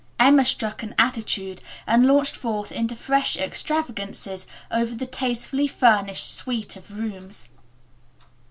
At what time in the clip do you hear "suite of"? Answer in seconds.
6.33-6.97